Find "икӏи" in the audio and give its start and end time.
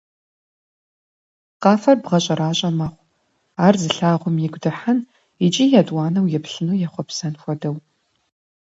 5.45-5.65